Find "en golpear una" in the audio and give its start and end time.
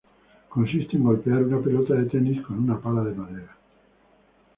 0.97-1.61